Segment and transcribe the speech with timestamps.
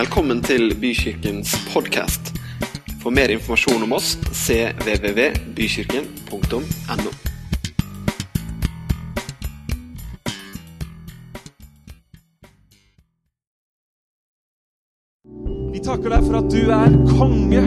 [0.00, 2.30] Velkommen til Bykirkens podkast.
[3.02, 7.10] For mer informasjon om oss cvvvbykirken.no.
[15.74, 17.64] Vi takker deg for at du er konge.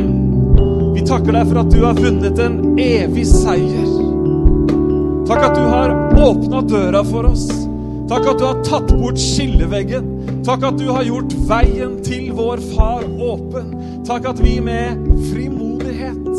[0.96, 3.94] Vi takker deg for at du har vunnet en evig seier.
[5.30, 7.46] Takk at du har åpna døra for oss.
[8.10, 10.13] Takk at du har tatt bort skilleveggen.
[10.44, 13.70] Takk at du har gjort veien til vår far åpen.
[14.04, 16.34] Takk at vi med frimodighet,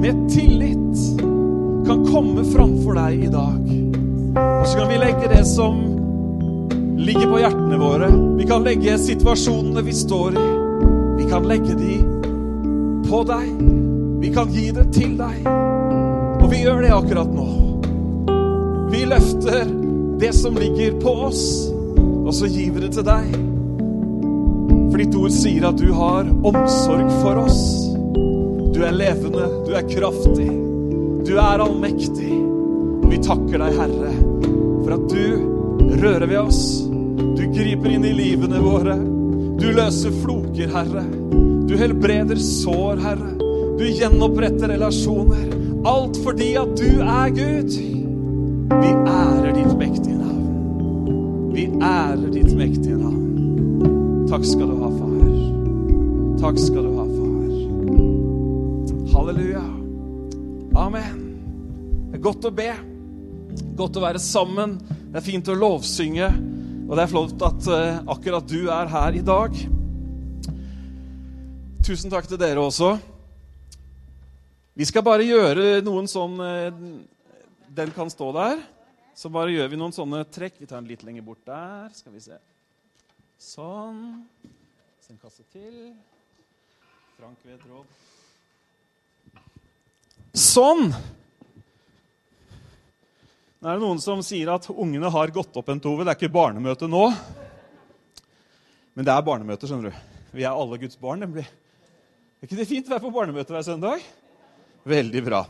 [0.00, 1.02] med tillit,
[1.84, 3.74] kan komme framfor deg i dag.
[4.40, 5.82] Og så kan vi legge det som
[6.96, 8.08] ligger på hjertene våre.
[8.38, 10.48] Vi kan legge situasjonene vi står i.
[11.20, 12.00] Vi kan legge de
[13.04, 13.52] på deg.
[14.24, 15.44] Vi kan gi det til deg.
[16.40, 17.48] Og vi gjør det akkurat nå.
[18.96, 19.68] Vi løfter
[20.24, 21.44] det som ligger på oss,
[22.24, 23.34] og så gir vi det til deg.
[24.90, 27.62] For ditt ord sier at du har omsorg for oss.
[28.74, 30.48] Du er levende, du er kraftig,
[31.26, 32.32] du er allmektig.
[33.04, 34.12] Og vi takker deg, Herre,
[34.84, 36.62] for at du rører ved oss.
[37.34, 38.96] Du griper inn i livene våre.
[39.60, 41.04] Du løser floker, Herre.
[41.68, 43.34] Du helbreder sår, Herre.
[43.78, 45.44] Du gjenoppretter relasjoner.
[45.84, 47.76] Alt fordi at du er Gud.
[48.74, 48.90] Vi
[52.14, 54.26] Vi ditt mektige navn.
[54.30, 55.14] Takk skal du ha, far.
[56.38, 57.48] Takk skal du ha, far.
[59.16, 59.62] Halleluja.
[60.78, 61.16] Amen.
[62.12, 62.68] Det er godt å be.
[63.74, 64.76] Godt å være sammen.
[64.86, 66.28] Det er fint å lovsynge.
[66.84, 69.58] Og det er flott at uh, akkurat du er her i dag.
[71.82, 72.92] Tusen takk til dere også.
[74.78, 76.70] Vi skal bare gjøre noen sånn uh,
[77.74, 78.62] Den kan stå der.
[79.14, 80.58] Så bare gjør vi noen sånne trekk.
[80.58, 81.92] Vi tar den litt lenger bort der.
[81.94, 82.38] Skal vi se.
[83.38, 84.24] Sånn.
[85.04, 85.92] Så en kasse til.
[87.14, 87.86] Frank ved et råd.
[90.34, 90.88] Sånn.
[93.62, 96.02] Nå er det noen som sier at ungene har gått opp en tove.
[96.02, 97.04] Det er ikke barnemøte nå.
[98.94, 100.02] Men det er barnemøte, skjønner du.
[100.34, 101.46] Vi er alle Guds barn, nemlig.
[101.46, 104.02] Er ikke det fint å være på barnemøte hver søndag?
[104.84, 105.44] Veldig bra.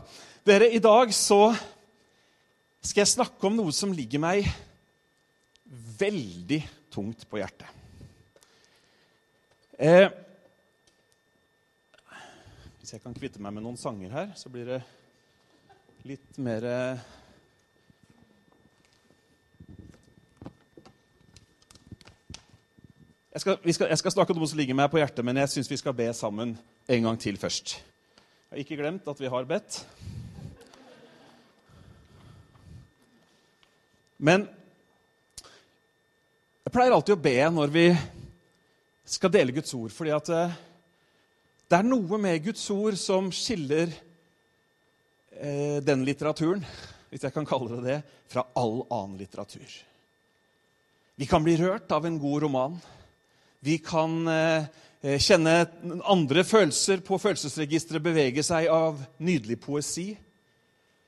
[0.45, 1.49] Dere, i dag så
[2.85, 4.45] skal jeg snakke om noe som ligger meg
[5.99, 6.61] veldig
[6.93, 7.67] tungt på hjertet.
[9.75, 10.07] Eh,
[12.79, 14.79] hvis jeg kan kvitte meg med noen sanger her, så blir det
[16.05, 17.03] litt mer eh,
[23.33, 25.55] jeg, skal, skal, jeg skal, snakke om noe som ligger meg på hjertet, men jeg
[25.55, 26.53] syns vi skal be sammen
[26.85, 27.79] en gang til først.
[27.81, 29.81] Jeg har ikke glemt at vi har bedt.
[34.25, 34.47] Men
[36.65, 37.83] jeg pleier alltid å be når vi
[39.05, 40.31] skal dele Guds ord, fordi at
[41.69, 43.91] det er noe med Guds ord som skiller
[45.37, 46.63] eh, den litteraturen,
[47.11, 47.99] hvis jeg kan kalle det det,
[48.31, 49.77] fra all annen litteratur.
[51.21, 52.79] Vi kan bli rørt av en god roman.
[53.61, 54.65] Vi kan eh,
[55.21, 55.53] kjenne
[56.01, 60.09] andre følelser på følelsesregisteret bevege seg av nydelig poesi.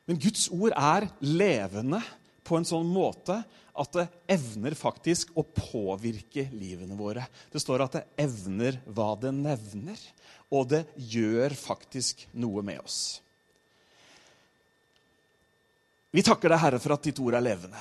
[0.06, 2.06] Men Guds ord er levende
[2.48, 3.42] på en sånn måte
[3.78, 7.28] at det evner faktisk å påvirke livene våre.
[7.52, 10.00] Det står at det evner hva det nevner,
[10.50, 13.00] og det gjør faktisk noe med oss.
[16.16, 17.80] Vi takker deg, Herre, for at ditt ord er levende.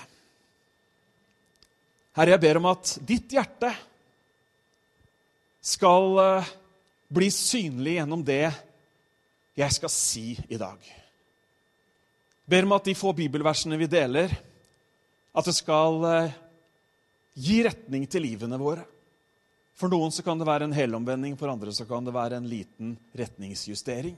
[2.19, 3.71] Herre, jeg ber om at ditt hjerte
[5.67, 6.19] skal
[7.13, 8.51] bli synlig gjennom det
[9.57, 10.81] jeg skal si i dag.
[10.83, 14.33] Jeg ber om at de få bibelversene vi deler,
[15.37, 16.01] at det skal
[17.37, 18.85] gi retning til livene våre.
[19.77, 22.49] For noen så kan det være en helomvending, for andre så kan det være en
[22.49, 24.17] liten retningsjustering.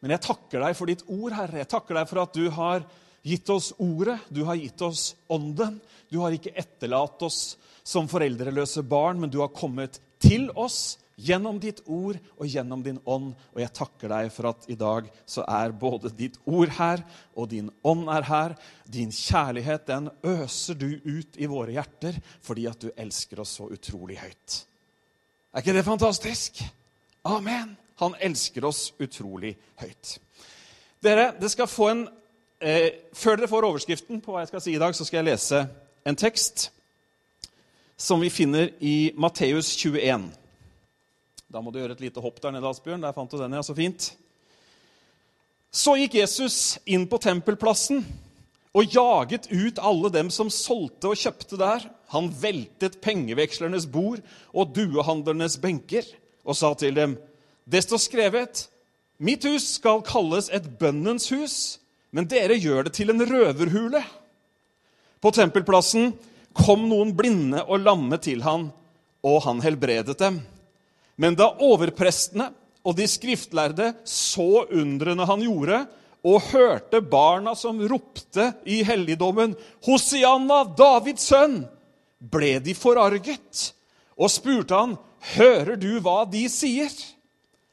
[0.00, 1.60] Men jeg takker deg for ditt ord, Herre.
[1.60, 2.86] Jeg takker deg for at du har
[3.28, 5.76] gitt oss ordet, du har gitt oss ånden.
[6.08, 11.58] Du har ikke etterlatt oss som foreldreløse barn, men du har kommet til oss gjennom
[11.60, 13.32] ditt ord og gjennom din ånd.
[13.54, 17.02] Og jeg takker deg for at i dag så er både ditt ord her,
[17.34, 18.54] og din ånd er her.
[18.86, 23.68] Din kjærlighet, den øser du ut i våre hjerter fordi at du elsker oss så
[23.72, 24.62] utrolig høyt.
[25.52, 26.62] Er ikke det fantastisk?
[27.26, 27.76] Amen.
[27.98, 30.18] Han elsker oss utrolig høyt.
[31.02, 32.08] Dere, det skal få en
[32.62, 35.32] eh, Før dere får overskriften på hva jeg skal si i dag, så skal jeg
[35.32, 35.62] lese
[36.06, 36.68] en tekst
[37.98, 40.28] som vi finner i Matteus 21.
[41.48, 43.00] Da må du gjøre et lite hopp der nede, Asbjørn.
[43.00, 43.62] Der fant du den, ja.
[43.64, 44.10] Så fint.
[45.72, 48.02] Så gikk Jesus inn på tempelplassen
[48.76, 51.86] og jaget ut alle dem som solgte og kjøpte der.
[52.12, 54.20] Han veltet pengevekslernes bord
[54.52, 56.04] og duehandlernes benker
[56.48, 57.16] og sa til dem,
[57.68, 58.62] det står skrevet,
[59.20, 61.56] mitt hus skal kalles et bønnens hus,
[62.16, 64.00] men dere gjør det til en røverhule.
[65.20, 66.14] På tempelplassen
[66.56, 68.70] kom noen blinde og lamme til han,
[69.20, 70.40] og han helbredet dem.
[71.18, 72.52] Men da overprestene
[72.86, 75.82] og de skriftlærde så undrene han gjorde,
[76.26, 79.54] og hørte barna som ropte i helligdommen,
[79.86, 81.66] 'Hosianna, Davids sønn',
[82.18, 83.72] ble de forarget
[84.18, 84.96] og spurte han,
[85.34, 87.14] 'Hører du hva de sier?'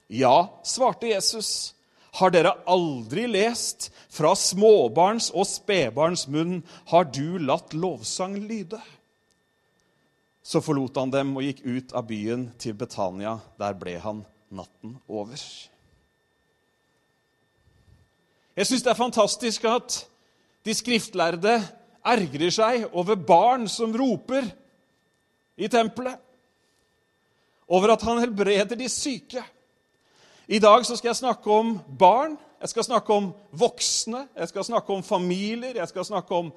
[0.09, 1.73] Ja, svarte Jesus.
[2.15, 8.79] Har dere aldri lest fra småbarns og spedbarns munn har du latt lovsang lyde?
[10.45, 13.39] Så forlot han dem og gikk ut av byen til Betania.
[13.57, 14.19] Der ble han
[14.53, 15.41] natten over.
[18.55, 19.97] Jeg syns det er fantastisk at
[20.65, 21.57] de skriftlærde
[22.05, 24.45] ergrer seg over barn som roper
[25.57, 26.21] i tempelet.
[27.65, 29.41] Over at han helbreder de syke.
[30.45, 34.93] I dag skal jeg snakke om barn, jeg skal snakke om voksne, jeg skal snakke
[34.93, 36.51] om familier, jeg skal snakke om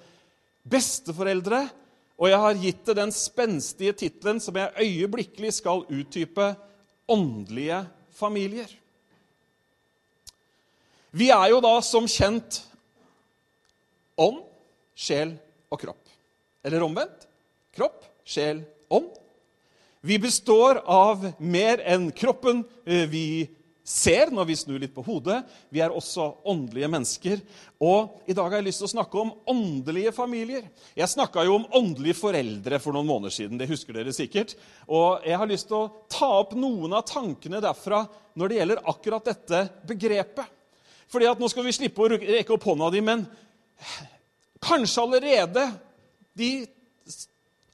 [0.68, 1.62] besteforeldre.
[2.18, 6.50] Og jeg har gitt det den spenstige tittelen som jeg øyeblikkelig skal uttype
[7.08, 7.84] åndelige
[8.18, 8.70] familier.
[11.14, 12.60] Vi er jo da som kjent
[14.18, 14.42] ånd,
[14.98, 15.36] sjel
[15.70, 16.02] og kropp.
[16.66, 17.28] Eller omvendt
[17.78, 19.08] kropp, sjel, ånd.
[20.02, 23.46] Vi består av mer enn kroppen eh, vi
[23.88, 25.38] ser når vi snur litt på hodet.
[25.72, 27.40] Vi er også åndelige mennesker.
[27.80, 30.66] Og i dag har jeg lyst til å snakke om åndelige familier.
[30.98, 33.58] Jeg snakka jo om åndelige foreldre for noen måneder siden.
[33.58, 34.54] det husker dere sikkert.
[34.86, 38.04] Og jeg har lyst til å ta opp noen av tankene derfra
[38.38, 40.56] når det gjelder akkurat dette begrepet.
[41.08, 43.24] Fordi at Nå skal vi slippe å rekke opp hånda di, men
[44.60, 45.70] kanskje allerede
[46.36, 46.50] de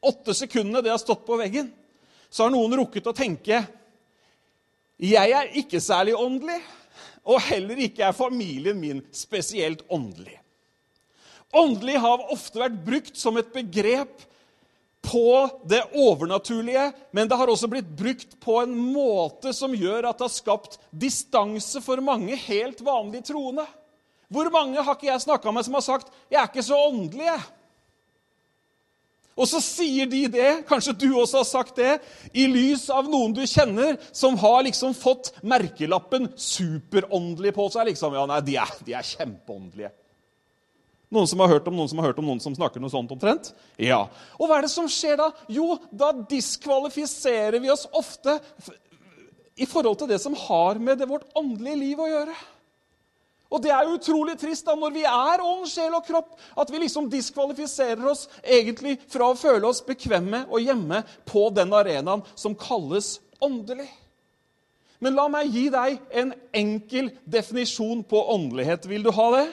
[0.04, 1.72] åtte sekundene det har stått på veggen,
[2.30, 3.64] så har noen rukket å tenke
[5.00, 6.60] jeg er ikke særlig åndelig,
[7.24, 10.36] og heller ikke er familien min spesielt åndelig.
[11.54, 14.24] Åndelig har ofte vært brukt som et begrep
[15.04, 20.18] på det overnaturlige, men det har også blitt brukt på en måte som gjør at
[20.18, 23.66] det har skapt distanse for mange helt vanlige troende.
[24.32, 27.28] Hvor mange har ikke jeg snakka med som har sagt 'Jeg er ikke så åndelig',
[27.28, 27.50] jeg'?
[29.34, 31.96] Og så sier de det, kanskje du også har sagt det,
[32.30, 37.86] i lys av noen du kjenner som har liksom fått merkelappen 'superåndelig' på seg.
[37.90, 39.90] liksom, ja, nei, De er, de er kjempeåndelige.
[41.14, 43.10] Noen som har hørt om noen som har hørt om noen som snakker noe sånt
[43.10, 43.52] omtrent?
[43.78, 44.08] Ja.
[44.38, 45.30] Og hva er det som skjer da?
[45.48, 48.40] Jo, da diskvalifiserer vi oss ofte
[49.54, 52.34] i forhold til det som har med det vårt åndelige liv å gjøre.
[53.52, 56.80] Og det er utrolig trist da, når vi er ånd, sjel og kropp, at vi
[56.82, 62.56] liksom diskvalifiserer oss egentlig fra å føle oss bekvemme og hjemme på den arenaen som
[62.58, 63.90] kalles åndelig.
[65.04, 68.88] Men la meg gi deg en enkel definisjon på åndelighet.
[68.88, 69.46] Vil du ha det?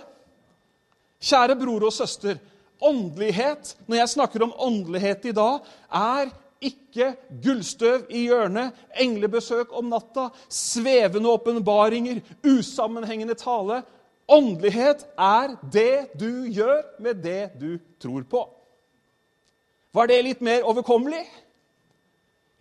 [1.22, 2.40] Kjære bror og søster.
[2.82, 5.60] Åndelighet, når jeg snakker om åndelighet i dag,
[5.92, 7.12] er ikke
[7.44, 13.82] gullstøv i hjørnet, englebesøk om natta, svevende åpenbaringer, usammenhengende tale.
[14.32, 18.44] Åndelighet er det du gjør med det du tror på.
[19.92, 21.26] Var det litt mer overkommelig?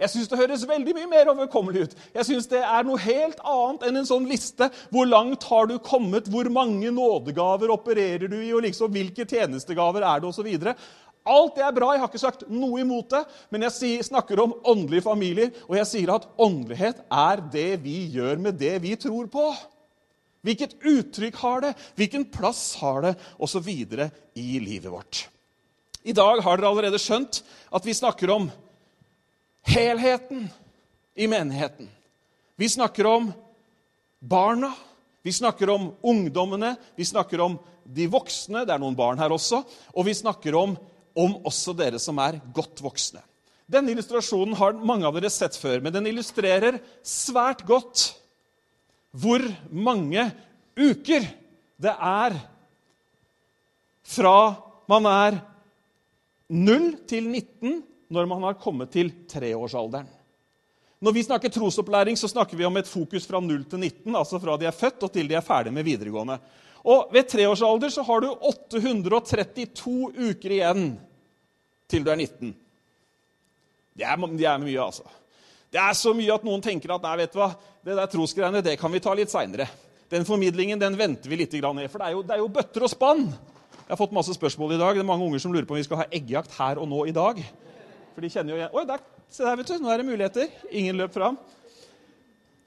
[0.00, 1.98] Jeg syns det høres veldig mye mer overkommelig ut.
[2.15, 4.70] Jeg synes Det er noe helt annet enn en sånn liste.
[4.89, 6.31] Hvor langt har du kommet?
[6.32, 8.53] Hvor mange nådegaver opererer du i?
[8.56, 10.31] og liksom, Hvilke tjenestegaver er det?
[10.31, 10.75] Og videre.
[11.29, 11.91] Alt det er bra.
[11.93, 13.25] Jeg har ikke sagt noe imot det.
[13.53, 18.41] Men jeg snakker om åndelige familier, og jeg sier at åndelighet er det vi gjør
[18.41, 19.51] med det vi tror på.
[20.41, 21.75] Hvilket uttrykk har det?
[22.01, 23.15] Hvilken plass har det?
[23.36, 25.27] Og så videre i livet vårt.
[26.01, 28.48] I dag har dere allerede skjønt at vi snakker om
[29.67, 30.48] helheten
[31.14, 31.88] i menigheten.
[32.56, 33.32] Vi snakker om
[34.20, 34.72] barna,
[35.22, 38.64] vi snakker om ungdommene, vi snakker om de voksne.
[38.64, 39.62] Det er noen barn her også.
[39.96, 40.76] Og vi snakker om,
[41.17, 43.22] om også dere som er godt voksne.
[43.70, 48.10] Denne illustrasjonen har mange av dere sett før, men den illustrerer svært godt
[49.10, 50.24] hvor mange
[50.79, 51.24] uker
[51.81, 52.36] det er
[54.06, 54.36] fra
[54.90, 55.38] man er
[56.50, 60.08] 0 til 19 når man har kommet til treårsalderen.
[61.00, 64.40] Når vi snakker trosopplæring, så snakker vi om et fokus fra 0 til 19, altså
[64.43, 66.36] fra de er født og til de er ferdig med videregående.
[66.84, 70.90] Og Ved treårsalder så har du 832 uker igjen
[71.88, 72.52] til du er 19.
[73.96, 75.06] Det er, det er mye, altså.
[75.70, 77.52] Det er så mye at noen tenker at nei, vet du hva,
[77.86, 79.69] det der trosgreiene det kan vi ta litt seinere.
[80.10, 82.82] Den formidlingen den venter vi litt ned, for det er, jo, det er jo bøtter
[82.82, 84.94] og spann Jeg har fått masse spørsmål i dag.
[84.94, 87.05] Det er mange unger som lurer på om vi skal ha eggjakt her og nå
[87.10, 87.38] i dag.
[88.14, 89.76] For de kjenner jo igjen Oi, der, se der, vet du.
[89.82, 90.55] Nå er det muligheter.
[90.82, 91.38] Ingen løp fram.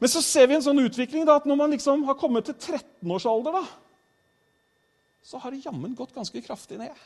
[0.03, 2.57] Men så ser vi en sånn utvikling da, at når man liksom har kommet til
[2.57, 3.61] 13-årsalder, da,
[5.23, 6.97] så har det jammen gått ganske kraftig ned.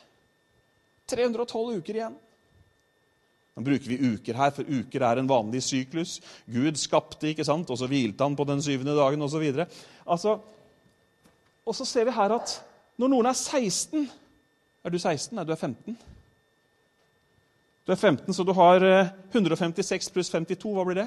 [1.08, 2.16] 312 uker igjen.
[3.54, 6.18] Nå bruker vi uker her, for uker er en vanlig syklus.
[6.50, 7.70] Gud skapte, ikke sant?
[7.70, 9.46] og så hvilte han på den syvende dagen osv.
[10.02, 10.36] Altså,
[11.66, 12.58] og så ser vi her at
[12.98, 14.08] når noen er 16
[14.86, 15.34] Er du 16?
[15.34, 15.96] Nei, du er 15.
[17.88, 18.84] Du er 15, så du har
[19.32, 20.74] 156 eh, pluss 52.
[20.76, 21.06] Hva blir det?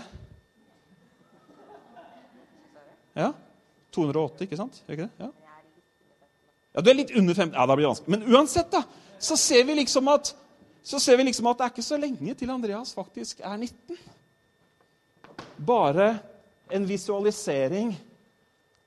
[3.21, 3.27] Ja?
[3.93, 4.79] 208, ikke sant?
[4.87, 5.11] Ikke det?
[5.21, 5.29] Ja.
[6.73, 7.53] ja, Du er litt under 50.
[7.53, 8.15] Ja, da blir det vanskelig.
[8.15, 8.81] Men uansett, da,
[9.21, 10.33] så ser vi liksom at
[10.81, 13.97] så ser vi liksom at det er ikke så lenge til Andreas faktisk er 19.
[15.61, 16.15] Bare
[16.73, 17.93] en visualisering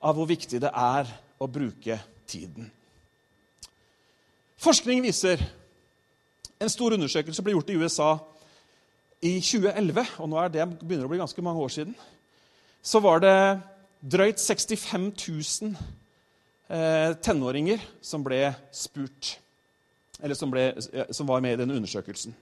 [0.03, 2.73] av hvor viktig det er å bruke tiden.
[4.59, 5.39] Forskning viser
[6.61, 8.11] En stor undersøkelse ble gjort i USA
[9.25, 11.95] i 2011, og nå er det begynner å bli ganske mange år siden.
[12.85, 13.37] Så var det
[14.05, 15.77] drøyt 65 000
[16.69, 19.39] eh, tenåringer som ble spurt
[20.23, 20.71] eller som, ble,
[21.13, 22.35] som var med i denne undersøkelsen.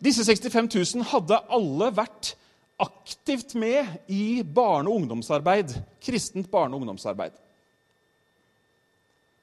[0.00, 2.34] Disse 65 000 hadde alle vært
[2.80, 5.72] aktivt med i barne- og ungdomsarbeid.
[6.04, 7.32] Kristent barne- og ungdomsarbeid.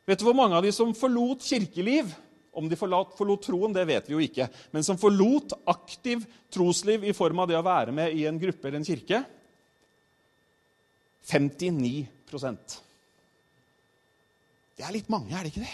[0.06, 2.14] Vet du hvor mange av de som forlot kirkeliv?
[2.54, 4.48] Om de forlot, forlot troen, det vet vi jo ikke.
[4.74, 8.70] Men som forlot aktiv trosliv i form av det å være med i en gruppe
[8.70, 9.24] eller en kirke?
[11.24, 12.78] 59%
[14.76, 15.74] Det er litt mange, er det ikke det?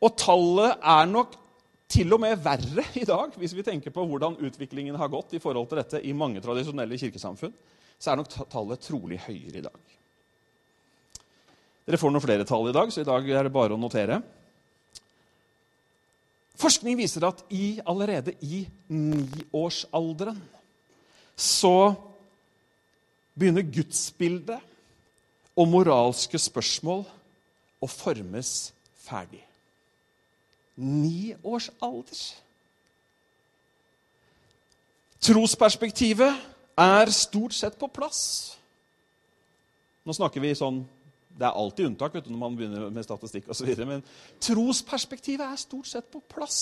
[0.00, 1.36] Og tallet er nok
[1.90, 5.42] til og med verre i dag, hvis vi tenker på hvordan utviklingen har gått i
[5.42, 7.52] forhold til dette i mange tradisjonelle kirkesamfunn.
[8.00, 9.96] Så er nok tallet trolig høyere i dag.
[11.84, 14.20] Dere får noen flere tall i dag, så i dag er det bare å notere.
[16.60, 20.40] Forskning viser at i, allerede i niårsalderen
[21.40, 21.94] så
[23.32, 24.60] begynner gudsbildet
[25.56, 27.06] og moralske spørsmål
[27.80, 28.50] å formes
[29.00, 29.40] ferdig
[30.80, 32.20] ni års alder.
[35.20, 36.40] Trosperspektivet
[36.80, 38.56] er stort sett på plass.
[40.08, 40.80] Nå snakker vi sånn
[41.40, 43.70] Det er alltid unntak du, når man begynner med statistikk osv.
[43.88, 44.02] Men
[44.44, 46.60] trosperspektivet er stort sett på plass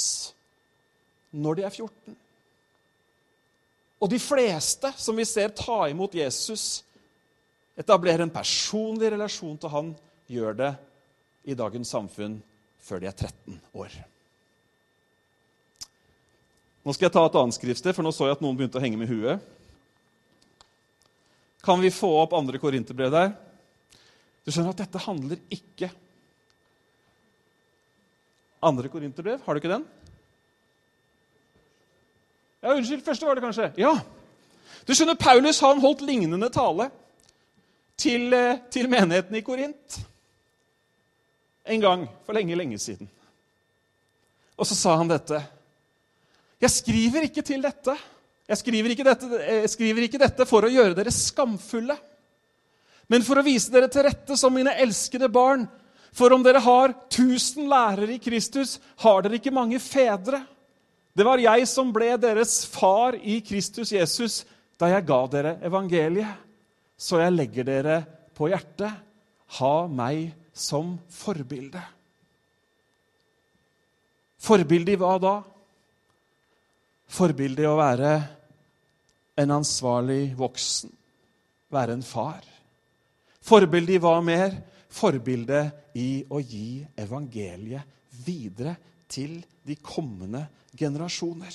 [1.34, 2.14] når de er 14.
[3.98, 6.84] Og de fleste som vi ser ta imot Jesus,
[7.78, 9.90] etablere en personlig relasjon til han,
[10.30, 10.70] gjør det
[11.50, 12.38] i dagens samfunn
[12.84, 13.98] før de er 13 år.
[16.86, 18.84] Nå skal jeg ta et annet skriftsted, for nå så jeg at noen begynte å
[18.84, 19.42] henge med huet.
[21.66, 23.34] Kan vi få opp andre korinterbrev der?
[24.48, 25.90] Du skjønner at dette handler ikke
[28.64, 29.42] Andre korinterbrev?
[29.44, 29.84] Har du ikke den?
[32.62, 33.68] Ja, Unnskyld, første var det kanskje.
[33.78, 33.92] Ja.
[34.88, 36.88] Du skjønner, Paulus han holdt lignende tale
[37.94, 40.00] til, eh, til menigheten i Korint
[41.68, 43.08] en gang for lenge, lenge siden.
[44.56, 45.38] Og så sa han dette.
[46.58, 47.94] Jeg skriver ikke til dette.
[48.48, 51.98] Jeg skriver ikke dette, jeg skriver ikke dette for å gjøre dere skamfulle,
[53.08, 55.64] men for å vise dere til rette som mine elskede barn.
[56.12, 60.42] For om dere har tusen lærere i Kristus, har dere ikke mange fedre.
[61.16, 64.42] Det var jeg som ble deres far i Kristus Jesus
[64.78, 66.44] da jeg ga dere evangeliet.
[66.98, 67.98] Så jeg legger dere
[68.34, 68.92] på hjertet.
[69.58, 71.80] Ha meg som forbilde.
[74.38, 75.36] Forbilde i hva da?
[77.08, 78.12] Forbilde i å være
[79.38, 80.90] en ansvarlig voksen,
[81.72, 82.57] være en far.
[83.48, 84.52] Forbilde i hva mer?
[84.92, 88.74] Forbildet i å gi evangeliet videre
[89.08, 90.42] til de kommende
[90.76, 91.54] generasjoner.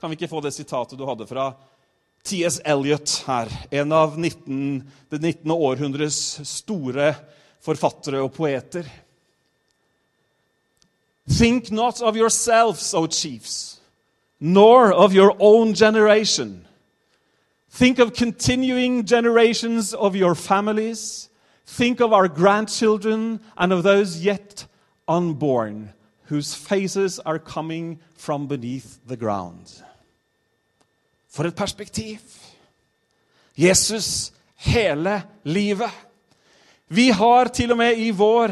[0.00, 1.52] Kan vi ikke få det sitatet du hadde fra
[2.26, 2.58] T.S.
[2.66, 3.52] Eliot her?
[3.70, 4.80] En av 19,
[5.12, 5.52] det 19.
[5.54, 6.18] århundres
[6.48, 7.12] store
[7.62, 8.88] forfattere og poeter.
[11.30, 13.78] Think not of yourselves, O chiefs,
[14.40, 16.66] nor of your own generation.
[17.70, 21.28] Think of continuing generations of your families.
[21.66, 24.66] Think of our grandchildren and of those yet
[25.06, 25.92] unborn,
[26.24, 29.82] whose faces are coming from beneath the ground.
[31.28, 32.20] For et perspektiv!
[33.54, 35.90] Jesus hele livet.
[36.88, 38.50] Vi har til og med i vår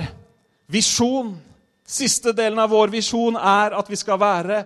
[0.66, 1.36] visjon
[1.88, 4.58] Siste delen av vår visjon er at vi skal være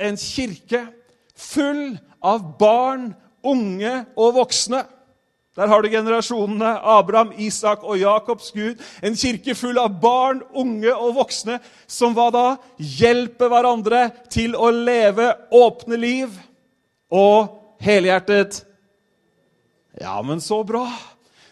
[0.00, 0.86] en kirke
[1.36, 3.10] full av barn,
[3.46, 4.84] unge og voksne.
[5.58, 8.78] Der har du generasjonene Abraham, Isak og Jakobs Gud.
[9.02, 11.58] En kirke full av barn, unge og voksne
[11.90, 12.44] som hva da?
[12.78, 16.38] Hjelper hverandre til å leve åpne liv
[17.10, 17.50] og
[17.82, 18.62] helhjertet.
[20.00, 20.86] Ja, men så bra!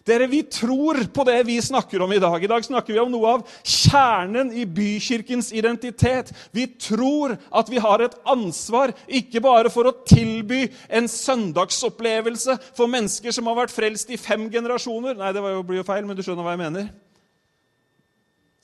[0.08, 2.44] Dere, Vi tror på det vi snakker om i dag.
[2.44, 6.32] I dag snakker vi om noe av kjernen i bykirkens identitet.
[6.50, 12.88] Vi tror at vi har et ansvar ikke bare for å tilby en søndagsopplevelse for
[12.88, 15.18] mennesker som har vært frelst i fem generasjoner.
[15.18, 16.88] Nei, det blir jo feil, men du skjønner hva jeg mener.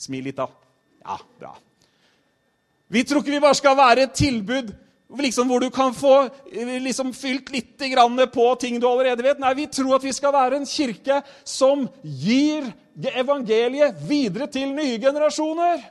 [0.01, 0.49] Smil litt, da.
[1.05, 1.53] Ja, bra.
[2.89, 4.73] Vi tror ikke vi bare skal være et tilbud
[5.08, 7.82] Liksom hvor du kan få eh, liksom fylt litt
[8.32, 9.38] på ting du allerede vet.
[9.38, 12.73] Nei, vi tror at vi skal være en kirke som gir
[13.14, 15.84] evangeliet videre til nye generasjoner.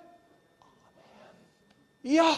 [2.04, 2.32] Ja!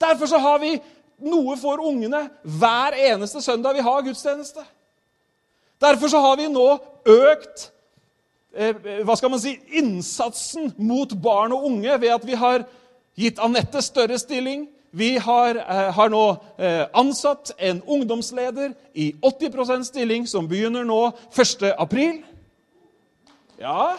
[0.00, 0.76] Derfor så har vi
[1.24, 4.64] noe for ungene hver eneste søndag vi har gudstjeneste.
[5.80, 6.66] Derfor så har vi nå
[7.06, 7.70] økt
[8.56, 12.64] eh, hva skal man si, innsatsen mot barn og unge ved at vi har
[13.16, 16.24] gitt Anette større stilling, vi har, eh, har nå
[16.58, 21.00] eh, ansatt en ungdomsleder i 80% stilling, som begynner nå
[21.34, 21.72] 1.
[21.78, 22.22] april.
[23.58, 23.96] Ja.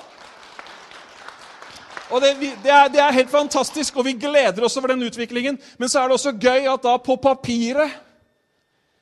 [2.10, 5.60] Og det, det, er, det, er, helt fantastisk, og vi gleder oss over den utviklingen.
[5.78, 8.04] Men så er det også gøy at da på papiret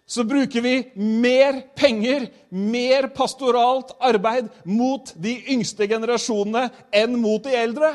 [0.05, 7.55] så bruker vi mer penger, mer pastoralt arbeid mot de yngste generasjonene enn mot de
[7.57, 7.89] eldre.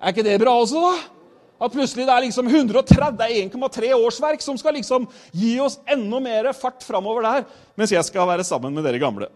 [0.00, 1.19] Er ikke det bra også, da?
[1.60, 5.04] At plutselig det er liksom 131,3 årsverk som skal liksom
[5.36, 9.28] gi oss enda mer fart framover der, mens jeg skal være sammen med dere gamle.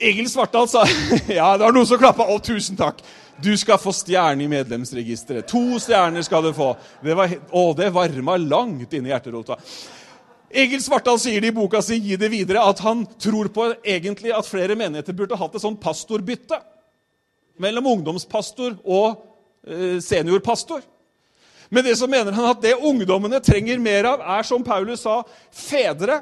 [0.00, 0.84] Egil Svartdal sa
[1.28, 2.24] Ja, det var noen som klappa.
[2.30, 3.02] Å, tusen takk.
[3.40, 5.48] Du skal få stjerne i medlemsregisteret.
[5.50, 6.74] To stjerner skal du få.
[7.04, 9.58] Det var, å, det varma langt inni hjerterota.
[10.50, 14.32] Egil Svartdal sier det i boka si 'Gi det videre' at han tror på egentlig
[14.34, 16.58] at flere menigheter burde hatt et sånt pastorbytte
[17.60, 19.29] mellom ungdomspastor og
[20.00, 20.82] seniorpastor.
[21.70, 25.20] Men det som mener han at det ungdommene trenger mer av, er som Paulus sa,
[25.54, 26.18] fedre,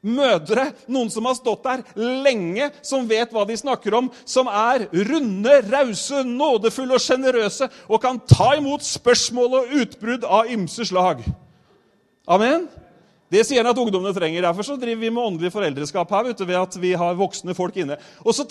[0.00, 1.82] mødre, noen som har stått der
[2.24, 8.00] lenge, som vet hva de snakker om, som er runde, rause, nådefulle og sjenerøse og
[8.02, 11.24] kan ta imot spørsmål og utbrudd av ymse slag.
[12.28, 12.68] Amen?
[13.30, 14.42] Det sier han at ungdommene trenger.
[14.42, 16.24] Derfor så driver vi med åndelig foreldreskap her.
[16.26, 17.98] vet du, ved at vi har voksne folk inne.
[18.24, 18.46] Og så,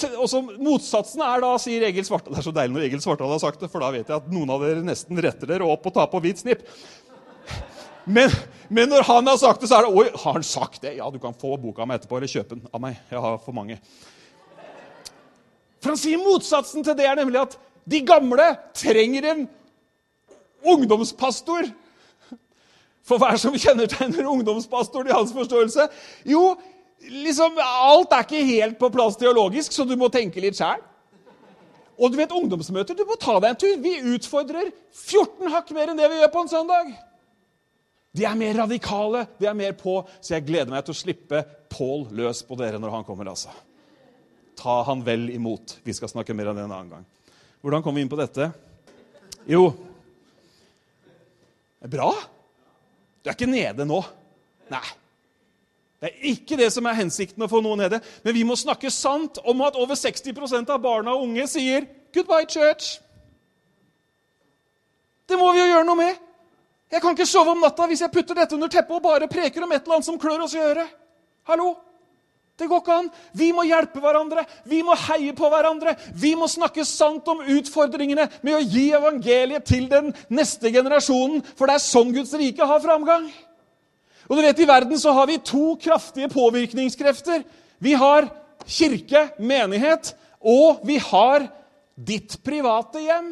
[0.55, 3.59] Motsatsen er da, sier Egil Svartdal Det er så deilig når Egil Svartdal har sagt
[3.59, 6.07] det, for da vet jeg at noen av dere nesten retter dere opp og tar
[6.11, 6.63] på hvit snipp.
[8.07, 8.31] Men,
[8.71, 10.95] men, når han har sagt det, så er det Oi, har han sagt det?
[10.97, 13.03] Ja, du kan få boka mi etterpå, eller kjøpe den av meg.
[13.11, 13.77] Jeg har for mange.
[15.83, 18.47] For han sier motsatsen til det er nemlig at de gamle
[18.79, 19.45] trenger en
[20.63, 21.67] ungdomspastor
[23.05, 25.87] for hva er det som kjennetegner ungdomspastoren i hans forståelse?
[26.29, 26.43] Jo,
[27.09, 30.81] liksom, alt er ikke helt på plass teologisk, så du må tenke litt sjæl.
[31.99, 33.75] Og du vet, ungdomsmøter, du må ta deg en tur.
[33.83, 36.93] Vi utfordrer 14 hakk mer enn det vi gjør på en søndag.
[38.15, 41.43] De er mer radikale, de er mer på, så jeg gleder meg til å slippe
[41.69, 43.27] Pål løs på dere når han kommer.
[43.29, 43.51] altså.
[44.57, 45.77] Ta han vel imot.
[45.85, 47.05] Vi skal snakke mer om det en annen gang.
[47.61, 48.49] Hvordan kom vi inn på dette?
[49.49, 49.69] Jo
[51.79, 52.09] Bra.
[53.29, 53.99] Er ikke nede nå.
[54.73, 54.87] Nei.
[55.99, 57.99] Det er ikke det som er hensikten å få noe nede.
[58.23, 62.47] Men vi må snakke sant om at over 60% av barna og unge sier 'goodbye,
[62.47, 62.99] church'.
[65.29, 66.15] Det må vi jo gjøre noe med.
[66.89, 69.63] Jeg kan ikke sove om natta hvis jeg putter dette under teppet og bare preker
[69.63, 70.89] om et eller annet som klør oss i øret.
[71.45, 71.75] Hallo?
[72.59, 73.09] Det går ikke an.
[73.39, 75.93] Vi må hjelpe hverandre, vi må heie på hverandre.
[76.11, 81.39] Vi må snakke sant om utfordringene med å gi evangeliet til den neste generasjonen.
[81.55, 83.29] For det er sånn Guds rike har framgang.
[84.27, 87.45] Og du vet, I verden så har vi to kraftige påvirkningskrefter.
[87.79, 88.27] Vi har
[88.67, 90.11] kirke, menighet,
[90.43, 91.47] og vi har
[91.95, 93.31] ditt private hjem.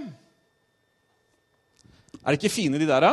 [2.23, 3.11] Er det ikke fine, de der, da?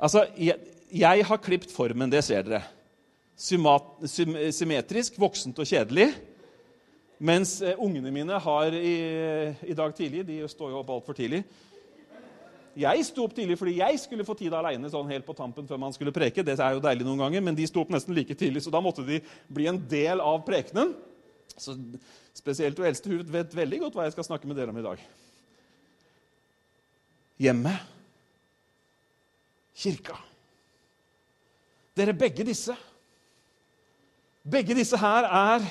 [0.00, 0.60] Altså, jeg,
[0.92, 2.62] jeg har klipt formen, det ser dere
[3.40, 6.10] symmetrisk, voksent og kjedelig.
[7.20, 8.94] Mens eh, ungene mine har i,
[9.68, 11.42] i dag tidlig De står jo opp altfor tidlig.
[12.80, 15.80] Jeg sto opp tidlig fordi jeg skulle få tid aleine sånn helt på tampen før
[15.82, 16.44] man skulle preke.
[16.46, 18.80] Det er jo deilig noen ganger, men de sto opp nesten like tidlig, så da
[18.84, 19.18] måtte de
[19.52, 20.94] bli en del av prekenen.
[21.56, 21.76] Så
[22.40, 24.84] Spesielt hun eldste hun vet veldig godt hva jeg skal snakke med dere om i
[24.84, 25.00] dag.
[27.42, 27.88] Hjemmet.
[29.80, 30.14] Kirka.
[31.98, 32.76] Dere begge disse
[34.44, 35.66] begge disse her er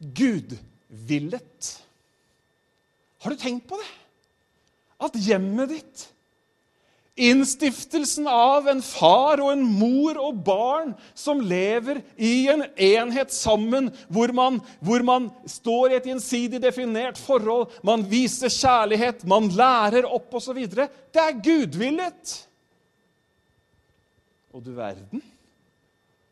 [0.00, 1.70] gudvillet.
[3.22, 3.92] Har du tenkt på det?
[5.04, 6.08] At hjemmet ditt
[7.14, 13.92] Innstiftelsen av en far og en mor og barn som lever i en enhet sammen,
[14.10, 20.08] hvor man, hvor man står i et gjensidig definert forhold, man viser kjærlighet, man lærer
[20.10, 20.58] opp osv.
[20.74, 22.34] Det er gudvillet.
[24.50, 25.22] Og du verden.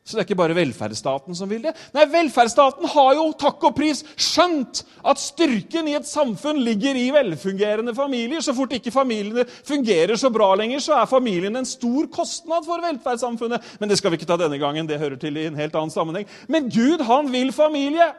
[0.03, 1.71] Så det er ikke bare velferdsstaten som vil det.
[1.95, 7.05] Nei, velferdsstaten har jo takk og pris skjønt at styrken i et samfunn ligger i
[7.15, 8.41] velfungerende familier.
[8.43, 12.83] Så fort ikke familiene fungerer så bra lenger, så er familien en stor kostnad for
[12.83, 13.77] velferdssamfunnet.
[13.79, 14.89] Men det skal vi ikke ta denne gangen.
[14.89, 16.27] Det hører til i en helt annen sammenheng.
[16.51, 18.09] Men Gud, han vil familie.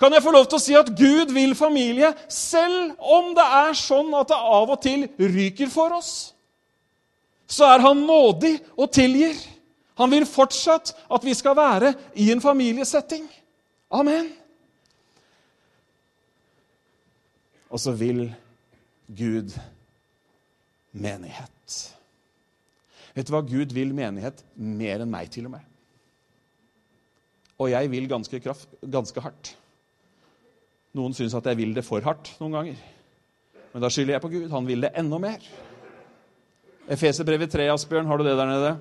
[0.00, 3.76] Kan jeg få lov til å si at Gud vil familie, selv om det er
[3.76, 6.14] sånn at det av og til ryker for oss?
[7.44, 9.36] Så er han nådig og tilgir.
[9.96, 13.24] Han vil fortsatt at vi skal være i en familiesetting.
[13.90, 14.28] Amen.
[17.70, 18.28] Og så vil
[19.06, 19.54] Gud
[20.92, 21.76] menighet.
[23.16, 23.40] Vet du hva?
[23.46, 25.72] Gud vil menighet mer enn meg, til og med.
[27.56, 29.54] Og jeg vil ganske, kraft, ganske hardt.
[30.96, 32.82] Noen syns at jeg vil det for hardt noen ganger.
[33.72, 34.50] Men da skylder jeg på Gud.
[34.52, 35.48] Han vil det enda mer.
[36.92, 38.76] Efeserbrevet 3, Asbjørn, har du det der nede?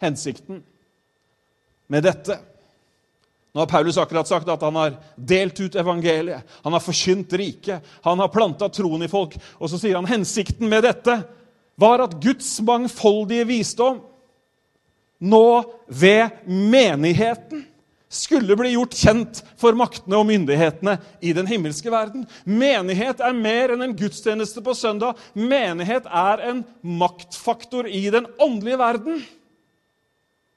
[0.00, 0.62] Hensikten
[1.90, 2.38] med dette.
[3.52, 7.82] Nå har Paulus akkurat sagt at han har delt ut evangeliet, han har forkynt riket,
[8.04, 9.34] han har planta troen i folk.
[9.58, 11.16] Og så sier han hensikten med dette
[11.80, 14.04] var at Guds mangfoldige visdom
[15.20, 15.46] nå
[15.86, 17.66] ved menigheten
[18.10, 22.24] skulle bli gjort kjent for maktene og myndighetene i den himmelske verden.
[22.44, 25.18] Menighet er mer enn en gudstjeneste på søndag.
[25.34, 29.20] Menighet er en maktfaktor i den åndelige verden.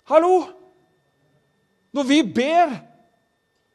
[0.09, 0.43] Hallo!
[1.93, 2.71] Når vi ber,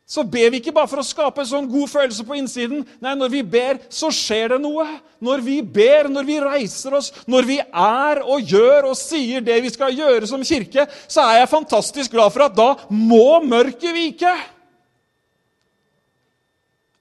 [0.08, 2.80] så ber vi ikke bare for å skape en sånn god følelse på innsiden.
[3.04, 4.86] Nei, når vi ber, så skjer det noe.
[5.22, 9.60] Når vi ber, når vi reiser oss, når vi er og gjør og sier det
[9.62, 13.94] vi skal gjøre som kirke, så er jeg fantastisk glad for at da må mørket
[13.94, 14.34] vike.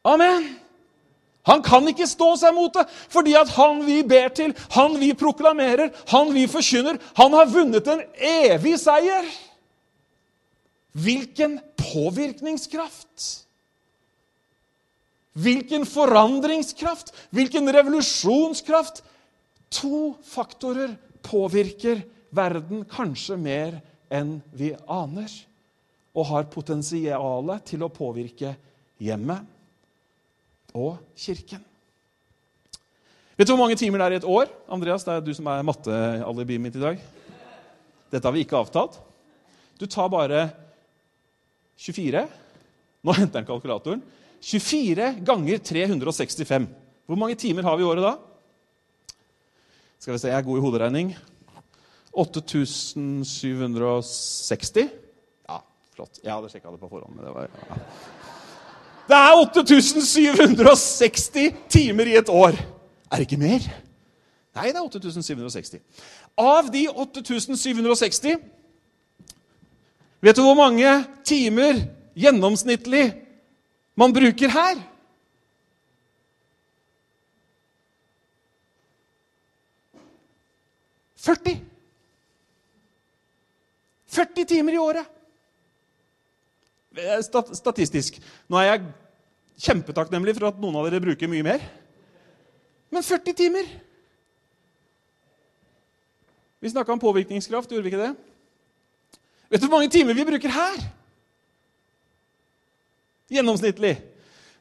[0.08, 0.46] Amen.
[1.48, 5.14] Han kan ikke stå seg mot det, fordi at han vi ber til, han vi
[5.18, 9.28] proklamerer, han vi forkynner, han har vunnet en evig seier.
[10.98, 13.28] Hvilken påvirkningskraft!
[15.38, 17.14] Hvilken forandringskraft!
[17.32, 19.04] Hvilken revolusjonskraft!
[19.80, 20.96] To faktorer
[21.28, 22.02] påvirker
[22.36, 23.78] verden kanskje mer
[24.12, 25.28] enn vi aner,
[26.18, 28.56] og har potensialet til å påvirke
[29.04, 29.57] hjemmet
[30.76, 31.64] og kirken.
[33.38, 34.48] Vet du hvor mange timer det er i et år?
[34.74, 36.98] Andreas, det er du som er mattealibiet mitt i dag.
[38.10, 38.98] Dette har vi ikke avtalt.
[39.78, 40.48] Du tar bare
[41.78, 42.28] 24
[43.06, 44.02] Nå henter han kalkulatoren.
[44.42, 46.68] 24 ganger 365.
[47.08, 48.18] Hvor mange timer har vi i året da?
[50.02, 51.16] Skal vi se, Jeg er god i hoderegning.
[52.18, 54.90] 8760.
[55.48, 55.58] Ja,
[55.94, 56.20] flott.
[56.24, 57.16] Jeg hadde sjekka det på forhånd.
[57.16, 57.48] men det var...
[57.70, 57.76] Ja.
[59.08, 62.58] Det er 8760 timer i et år.
[63.12, 63.60] Er det ikke mer?
[64.58, 65.80] Nei, det er 8760.
[66.38, 68.36] Av de 8760
[70.22, 71.78] Vet du hvor mange timer
[72.18, 73.14] gjennomsnittlig
[73.98, 74.76] man bruker her?
[81.22, 81.54] Førti.
[84.18, 85.06] 40 timer i året.
[86.98, 87.20] Eh,
[87.54, 88.18] statistisk.
[88.50, 88.86] Nå er jeg
[89.68, 91.66] kjempetakknemlig for at noen av dere bruker mye mer.
[92.94, 93.70] Men 40 timer!
[96.58, 98.14] Vi snakka om påvirkningskraft, gjorde vi ikke det?
[99.52, 100.80] Vet du hvor mange timer vi bruker her?
[103.30, 103.94] Gjennomsnittlig.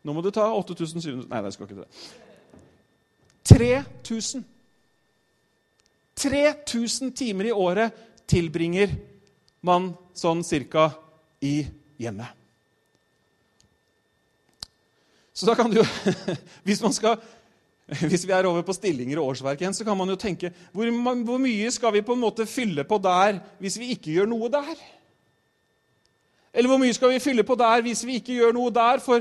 [0.05, 1.89] Nå må du ta 8700 Nei, jeg skal ikke det.
[3.49, 4.45] 3000.
[6.17, 7.97] 3000 timer i året
[8.29, 8.93] tilbringer
[9.65, 10.91] man sånn cirka
[11.45, 11.65] i
[12.01, 12.27] hjemme.
[15.37, 15.87] Så da kan du jo
[16.67, 17.19] hvis, skal,
[18.09, 20.89] hvis vi er over på stillinger og årsverk igjen, så kan man jo tenke hvor,
[20.89, 24.49] hvor, mye skal vi på en måte fylle på der hvis vi ikke gjør noe
[24.53, 24.73] der?
[26.57, 29.03] Eller hvor mye skal vi fylle på der hvis vi ikke gjør noe der?
[29.05, 29.21] For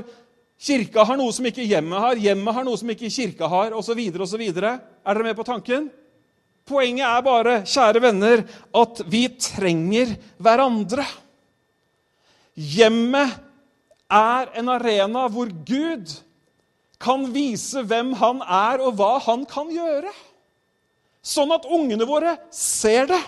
[0.56, 4.00] kirka har noe som ikke hjemmet har, hjemmet har noe som ikke kirka har, osv.
[4.24, 4.46] osv.
[4.48, 5.90] Er dere med på tanken?
[6.66, 8.40] Poenget er bare, kjære venner,
[8.74, 11.04] at vi trenger hverandre.
[12.56, 13.36] Hjemmet
[14.08, 16.14] er en arena hvor Gud
[17.00, 20.12] kan vise hvem han er, og hva han kan gjøre.
[21.20, 23.20] Sånn at ungene våre ser det.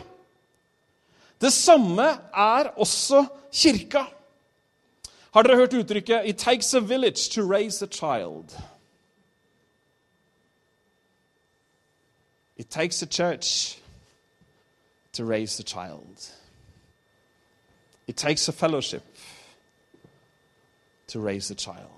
[1.38, 4.06] Det samme er også kirka.
[5.34, 8.56] Har dere hørt uttrykket 'It takes a village to raise a child'?
[12.56, 13.78] It takes a church
[15.12, 16.37] to raise a child.
[18.18, 19.04] Takes a fellowship
[21.06, 21.94] to raise a child.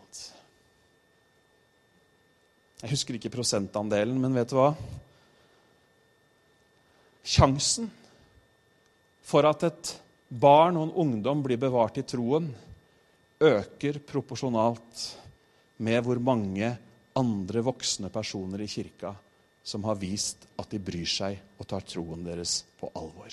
[2.80, 4.70] Jeg husker ikke prosentandelen, men vet du hva?
[7.24, 7.88] Sjansen
[9.30, 9.92] for at et
[10.28, 12.48] barn og en ungdom blir bevart i troen,
[13.40, 15.04] øker proporsjonalt
[15.80, 16.72] med hvor mange
[17.16, 19.14] andre voksne personer i kirka
[19.64, 23.32] som har vist at de bryr seg og tar troen deres på alvor.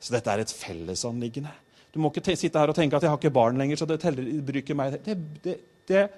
[0.00, 1.52] Så dette er et fellesanliggende.
[1.94, 4.00] Du må ikke sitte her og tenke at 'jeg har ikke barn lenger', så det
[4.00, 5.04] teller, bruker meg.
[5.04, 5.56] Det, det,
[5.88, 6.08] det,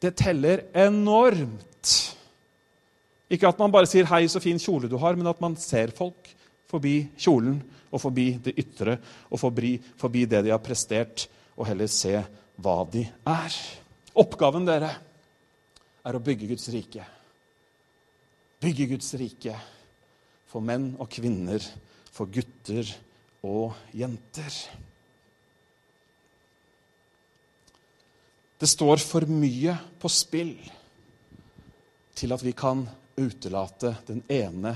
[0.00, 2.16] det teller enormt.
[3.30, 5.90] Ikke at man bare sier 'hei, så fin kjole du har', men at man ser
[5.90, 6.34] folk
[6.66, 8.98] forbi kjolen og forbi det ytre
[9.30, 12.24] og forbi, forbi det de har prestert, og heller se
[12.56, 13.56] hva de er.
[14.14, 14.90] Oppgaven dere
[16.04, 17.04] er å bygge Guds rike.
[18.60, 19.56] Bygge Guds rike
[20.50, 21.62] for menn og kvinner,
[22.10, 22.88] for gutter
[23.46, 24.56] og jenter.
[28.60, 30.56] Det står for mye på spill
[32.18, 32.82] til at vi kan
[33.16, 34.74] utelate den ene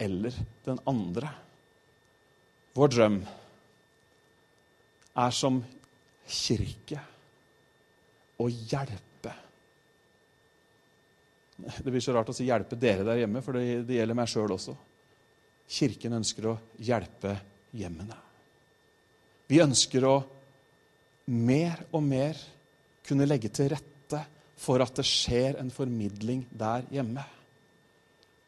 [0.00, 1.28] eller den andre.
[2.76, 3.18] Vår drøm
[5.16, 5.58] er som
[6.26, 7.00] kirke
[8.40, 9.32] å hjelpe.
[11.56, 14.52] Det blir så rart å si 'hjelpe dere der hjemme', for det, gjelder meg sjøl
[14.52, 14.76] også.
[15.66, 17.34] Kirken ønsker å hjelpe
[17.76, 18.16] hjemmene.
[19.46, 20.16] Vi ønsker å
[21.26, 22.38] mer og mer
[23.06, 24.22] kunne legge til rette
[24.56, 27.24] for at det skjer en formidling der hjemme.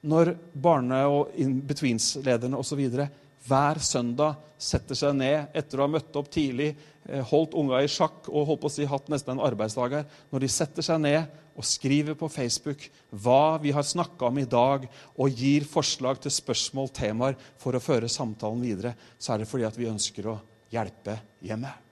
[0.09, 3.09] Når barne- og in-betweens-lederne osv.
[3.49, 6.75] hver søndag setter seg ned etter å ha møtt opp tidlig,
[7.09, 10.05] eh, holdt unga i sjakk og holdt på å si hatt nesten en arbeidsdag her,
[10.31, 11.27] når de setter seg ned
[11.59, 14.85] og skriver på Facebook hva vi har snakka om i dag,
[15.18, 19.66] og gir forslag til spørsmål, temaer, for å føre samtalen videre, så er det fordi
[19.66, 20.38] at vi ønsker å
[20.71, 21.85] hjelpe hjemmet.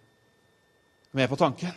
[1.17, 1.75] Med på tanken?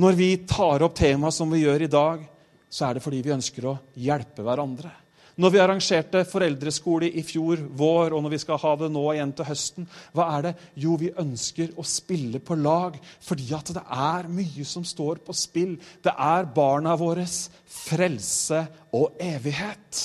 [0.00, 2.26] Når vi tar opp temaet som vi gjør i dag,
[2.66, 4.90] så er det fordi vi ønsker å hjelpe hverandre.
[5.34, 9.32] Når vi arrangerte foreldreskole i fjor vår, og når vi skal ha det nå igjen
[9.34, 10.52] til høsten, hva er det?
[10.78, 15.34] Jo, vi ønsker å spille på lag fordi at det er mye som står på
[15.34, 15.74] spill.
[16.04, 18.62] Det er barna våres frelse
[18.94, 20.04] og evighet.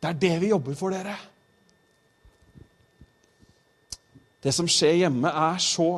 [0.00, 1.18] Det er det vi jobber for, dere.
[4.40, 5.90] Det som skjer hjemme, er så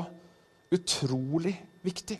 [0.72, 2.16] utrolig viktig.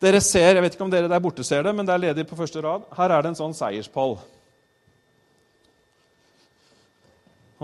[0.00, 2.26] Dere ser, Jeg vet ikke om dere der borte ser det, men det er ledig
[2.26, 2.88] på første rad.
[2.96, 4.18] Her er det en sånn seierspall.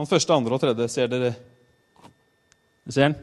[0.00, 1.34] Han første, andre og tredje, ser dere
[2.88, 3.16] Ser den?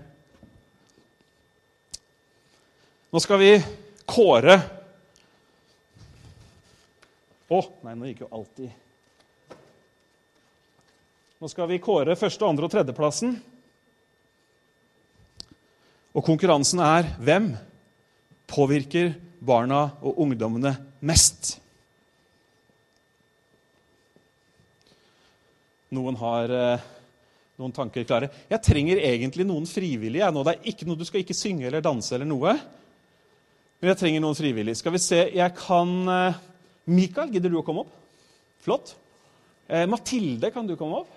[3.10, 3.50] Nå skal vi
[4.06, 4.60] kåre
[7.50, 9.56] Å, nei, nå gikk jo alltid
[11.42, 13.36] Nå skal vi kåre første, andre og tredjeplassen.
[16.18, 17.52] Og konkurransen er hvem
[18.50, 19.12] påvirker
[19.46, 20.74] barna og ungdommene
[21.06, 21.60] mest?
[25.96, 26.88] Noen har eh,
[27.58, 28.30] noen tanker klare.
[28.50, 30.32] Jeg trenger egentlig noen frivillige.
[30.32, 30.44] nå.
[30.44, 32.54] Det er ikke noe, Du skal ikke synge eller danse eller noe.
[33.80, 34.80] Men jeg trenger noen frivillige.
[34.82, 36.42] Skal vi se Jeg kan eh,
[36.88, 37.94] Mikael, gidder du å komme opp?
[38.64, 38.96] Flott.
[39.68, 41.14] Eh, Mathilde, kan du komme opp?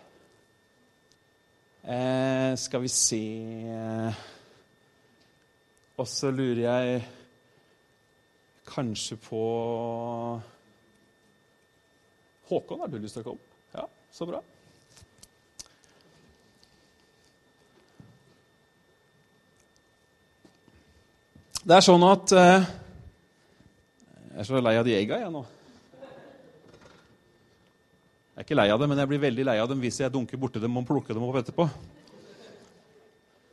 [1.80, 3.20] Eh, skal vi se
[5.96, 7.02] Og så lurer jeg
[8.68, 9.40] kanskje på
[12.50, 13.60] Håkon, har du lyst til å komme?
[13.74, 14.40] Ja, så bra.
[21.70, 22.64] Det er sånn at eh,
[24.32, 25.44] Jeg er så lei av de egga, jeg nå.
[28.34, 30.10] Jeg er ikke lei av dem, men jeg blir veldig lei av dem hvis jeg
[30.10, 31.68] dunker borti dem og plukker dem opp etterpå.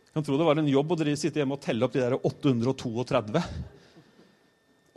[0.02, 2.18] Jeg kan tro det var en jobb å sitte hjemme og telle opp de der
[2.18, 3.46] 832.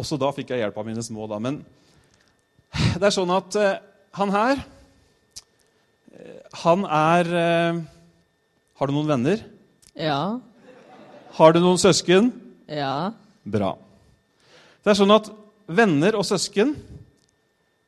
[0.00, 1.28] Også da fikk jeg hjelp av mine små.
[1.28, 1.37] da.
[1.44, 1.61] Men
[2.96, 3.80] det er sånn at eh,
[4.16, 4.64] han her
[6.16, 7.85] eh, Han er eh,
[8.80, 9.44] Har du noen venner?
[9.92, 10.40] Ja.
[11.37, 12.33] Har du noen søsken?
[12.70, 13.11] Ja.
[13.42, 13.72] Bra.
[14.78, 15.26] Det er sånn at
[15.66, 16.76] venner og søsken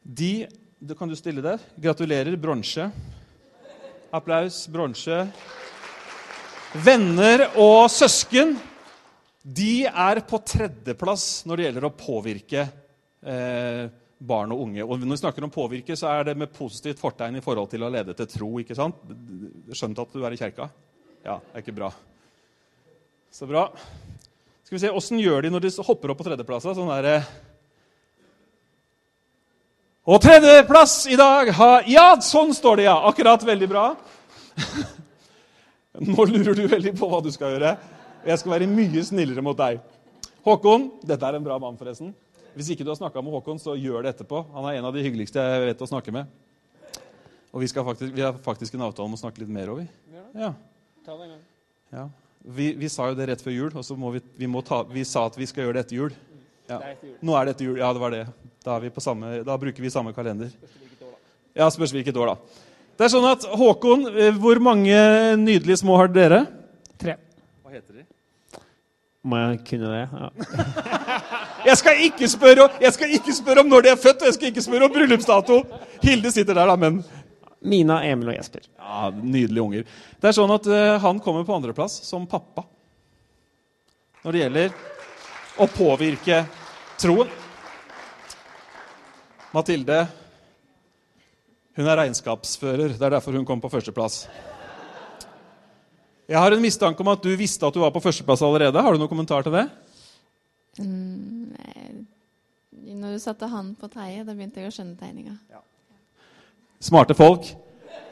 [0.02, 0.48] de
[0.82, 1.62] det Kan du stille der?
[1.78, 2.34] Gratulerer.
[2.34, 2.88] Bronse.
[4.10, 4.64] Applaus.
[4.66, 5.20] Bronse.
[6.74, 8.56] Venner og søsken
[9.42, 13.84] de er på tredjeplass når det gjelder å påvirke eh,
[14.18, 14.82] barn og unge.
[14.82, 17.86] Og når vi snakker om påvirke, så er det med positivt fortegn i forhold til
[17.86, 18.50] å lede til tro.
[18.58, 18.98] ikke sant?
[19.70, 20.66] Skjønt at du er i kjerka?
[21.22, 21.92] Ja, det er ikke bra.
[23.30, 23.68] Så bra.
[24.72, 26.64] Skal vi se, Åssen gjør de når de hopper opp på tredjeplass?
[26.64, 27.26] Sånn der,
[30.08, 32.94] Og tredjeplass i dag har Ja, sånn står det, ja!
[33.04, 33.44] Akkurat.
[33.44, 33.82] Veldig bra.
[36.08, 37.74] Nå lurer du veldig på hva du skal gjøre.
[38.24, 39.85] Jeg skal være mye snillere mot deg.
[40.48, 42.16] Håkon Dette er en bra mann, forresten.
[42.56, 44.40] Hvis ikke du har snakka med Håkon, så gjør det etterpå.
[44.56, 46.32] Han er en av de hyggeligste jeg vet å snakke med.
[47.52, 49.85] Og vi, faktisk, vi har faktisk en avtale om å snakke litt mer over.
[50.32, 50.54] Ja.
[51.04, 51.48] Ta det en gang.
[51.92, 52.08] ja.
[52.42, 54.81] Vi, vi, sa jo det rett før jul, og så må vi, vi, må ta,
[54.90, 56.14] vi sa at vi skal gjøre det etter jul.
[56.70, 56.81] Ja.
[57.22, 57.78] Nå er det etter jul.
[57.78, 58.24] Ja, det var det.
[58.64, 60.50] Da, samme, da bruker vi samme kalender.
[61.55, 62.62] Ja, spørs hvilket år, da.
[62.98, 64.96] Det er sånn at Håkon, eh, hvor mange
[65.40, 66.44] nydelige små har dere?
[67.00, 67.16] Tre.
[67.62, 68.07] Hva heter de?
[69.22, 70.02] Må jeg kunne det?
[70.11, 70.31] Ja.
[71.68, 74.38] jeg, skal ikke spørre, jeg skal ikke spørre om når de er født, og jeg
[74.38, 75.61] skal ikke spørre om bryllupsdato.
[76.02, 77.02] Hilde sitter der, da, men
[77.62, 78.66] Mina, Emil og Jesper.
[78.79, 79.85] Ja, Nydelige unger.
[80.20, 82.66] Det er sånn at uh, Han kommer på andreplass som pappa
[84.22, 84.75] når det gjelder
[85.62, 86.42] å påvirke
[87.03, 87.31] troen.
[89.53, 90.05] Mathilde
[91.72, 92.94] hun er regnskapsfører.
[92.98, 94.27] Det er derfor hun kom på førsteplass.
[96.29, 98.81] Jeg har en mistanke om at du visste at du var på førsteplass allerede.
[98.85, 99.64] Har du noen kommentar til det?
[100.79, 102.07] Mm,
[103.01, 105.35] når du satte han på teiet, da begynte jeg å skjønne tegninga.
[105.53, 105.64] Ja.
[106.82, 107.46] Smarte folk.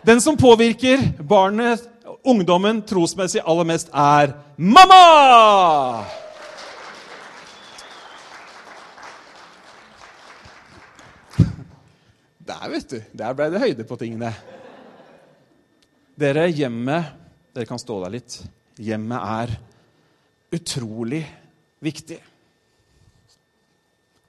[0.07, 1.83] Den som påvirker barnet,
[2.23, 6.05] ungdommen, trosmessig aller mest, er mamma!
[12.47, 13.01] Der, vet du.
[13.11, 14.31] Der ble det høyde på tingene.
[16.21, 17.17] Dere, hjemmet
[17.55, 18.37] Dere kan stå der litt.
[18.79, 19.55] Hjemmet er
[20.55, 21.25] utrolig
[21.83, 22.21] viktig.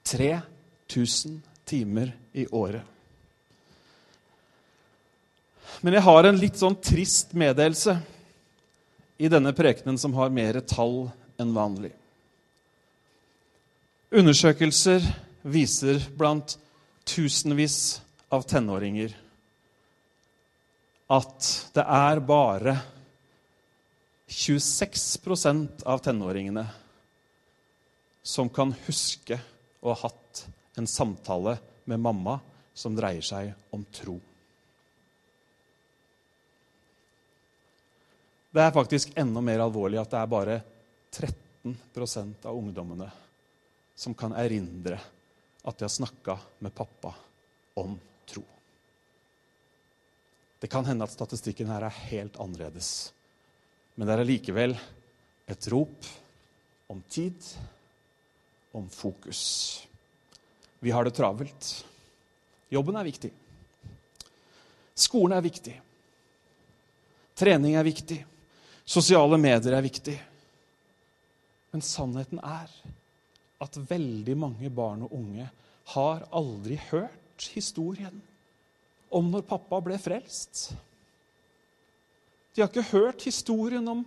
[0.10, 1.38] 3000
[1.70, 2.82] timer i året.
[5.80, 7.96] Men jeg har en litt sånn trist meddelelse
[9.22, 11.08] i denne prekenen som har mer tall
[11.42, 11.94] enn vanlig.
[14.12, 15.06] Undersøkelser
[15.48, 16.58] viser blant
[17.08, 18.02] tusenvis
[18.34, 19.14] av tenåringer
[21.12, 22.76] at det er bare
[24.32, 26.64] 26% av tenåringene
[28.24, 29.40] som kan huske
[29.82, 30.46] å ha hatt
[30.80, 31.58] en samtale
[31.90, 32.38] med mamma
[32.74, 34.20] som dreier seg om tro.
[38.52, 40.56] Det er faktisk enda mer alvorlig at det er bare
[41.16, 43.08] 13% av ungdommene
[43.96, 44.98] som kan erindre
[45.64, 47.14] at de har snakka med pappa
[47.80, 47.94] om
[48.28, 48.44] tro.
[50.60, 53.12] Det kan hende at statistikken her er helt annerledes.
[53.96, 54.76] Men det er allikevel
[55.52, 56.10] et rop
[56.92, 57.38] om tid,
[58.76, 59.44] om fokus.
[60.80, 61.72] Vi har det travelt.
[62.70, 63.32] Jobben er viktig.
[64.96, 65.78] Skolen er viktig.
[67.38, 68.20] Trening er viktig.
[68.92, 70.18] Sosiale medier er viktig.
[71.72, 72.72] Men sannheten er
[73.64, 75.48] at veldig mange barn og unge
[75.94, 78.20] har aldri hørt historien
[79.12, 80.72] om når pappa ble frelst.
[82.52, 84.04] De har ikke hørt historien om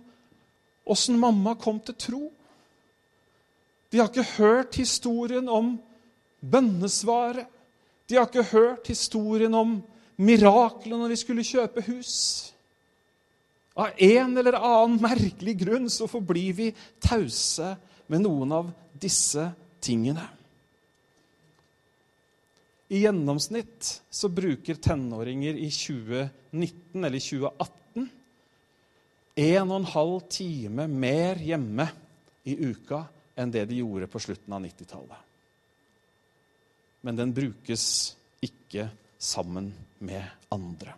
[0.85, 2.23] åssen mamma kom til tro.
[3.89, 5.75] De har ikke hørt historien om
[6.41, 7.47] bønnesvaret.
[8.05, 9.79] De har ikke hørt historien om
[10.21, 12.53] miraklene når vi skulle kjøpe hus.
[13.75, 16.69] Av en eller annen merkelig grunn så forblir vi
[17.03, 17.73] tause
[18.07, 19.49] med noen av disse
[19.83, 20.23] tingene.
[22.87, 28.09] I gjennomsnitt så bruker tenåringer i 2019 eller 2018
[29.35, 31.89] en og en halv time mer hjemme
[32.47, 33.01] i uka
[33.35, 35.23] enn det de gjorde på slutten av 90-tallet.
[37.03, 38.87] Men den brukes ikke
[39.19, 40.95] sammen med andre.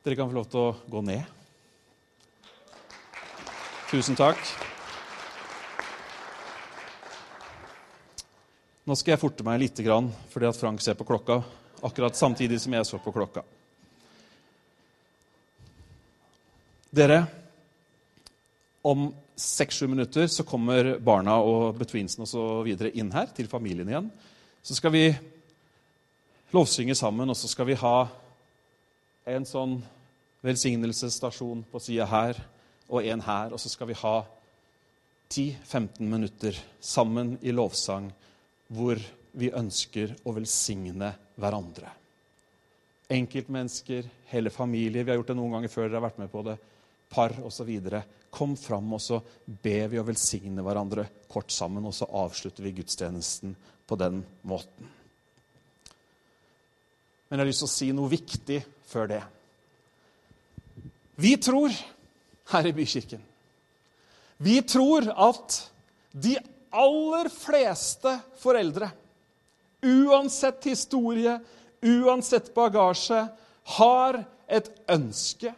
[0.00, 1.24] Dere kan få lov til å gå ned.
[3.90, 4.38] Tusen takk.
[8.88, 9.82] Nå skal jeg forte meg litt
[10.32, 11.42] fordi at Frank ser på klokka
[11.84, 13.42] akkurat samtidig som jeg så på klokka.
[16.90, 17.20] Dere,
[18.82, 22.24] om seks-sju minutter så kommer barna og betweensen
[22.64, 24.08] videre inn her til familien igjen.
[24.64, 25.04] Så skal vi
[26.56, 28.08] lovsynge sammen, og så skal vi ha
[29.36, 29.78] en sånn
[30.44, 32.38] velsignelsesstasjon på sida her
[32.90, 33.54] og en her.
[33.54, 34.16] Og så skal vi ha
[35.30, 38.10] 10-15 minutter sammen i lovsang
[38.74, 38.98] hvor
[39.38, 41.92] vi ønsker å velsigne hverandre.
[43.10, 45.04] Enkeltmennesker, hele familier.
[45.04, 46.56] Vi har gjort det noen ganger før dere har vært med på det.
[47.10, 47.70] Par osv.
[48.30, 51.86] Kom fram, og så ber vi å velsigne hverandre kort sammen.
[51.86, 54.90] Og så avslutter vi gudstjenesten på den måten.
[57.30, 58.60] Men jeg har lyst til å si noe viktig
[58.90, 59.22] før det.
[61.20, 61.74] Vi tror
[62.50, 63.22] her i Bykirken
[64.40, 65.58] Vi tror at
[66.10, 66.38] de
[66.72, 68.88] aller fleste foreldre
[69.82, 71.38] uansett historie,
[71.82, 73.26] uansett bagasje,
[73.76, 74.18] har
[74.48, 75.52] et ønske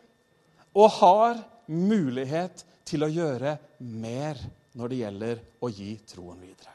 [0.76, 4.40] og har mulighet til å gjøre mer
[4.76, 6.74] når det gjelder å gi troen videre.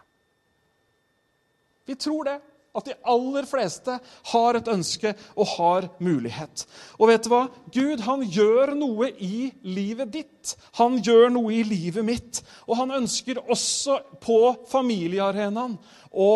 [1.87, 2.37] Vi tror det.
[2.77, 3.95] At de aller fleste
[4.31, 6.65] har et ønske og har mulighet.
[6.99, 7.47] Og vet du hva?
[7.73, 10.53] Gud han gjør noe i livet ditt.
[10.77, 12.43] Han gjør noe i livet mitt.
[12.69, 15.79] Og han ønsker også på familiearenaen
[16.13, 16.31] å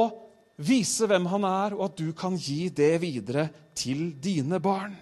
[0.61, 4.93] vise hvem han er, og at du kan gi det videre til dine barn.